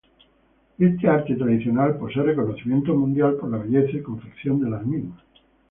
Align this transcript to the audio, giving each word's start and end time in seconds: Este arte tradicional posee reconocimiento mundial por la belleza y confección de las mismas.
Este 0.79 1.07
arte 1.07 1.35
tradicional 1.35 1.95
posee 1.95 2.23
reconocimiento 2.23 2.95
mundial 2.95 3.35
por 3.35 3.51
la 3.51 3.59
belleza 3.59 3.97
y 3.97 4.01
confección 4.01 4.59
de 4.59 4.69
las 4.71 4.83
mismas. 4.83 5.23